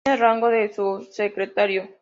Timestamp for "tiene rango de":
0.03-0.73